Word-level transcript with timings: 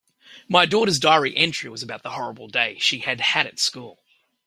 My 0.47 0.65
daughter's 0.65 0.97
diary 0.97 1.37
entry 1.37 1.69
was 1.69 1.83
about 1.83 2.01
the 2.01 2.09
horrible 2.09 2.47
day 2.47 2.79
she 2.79 3.01
had 3.01 3.21
had 3.21 3.45
at 3.45 3.59
school. 3.59 4.01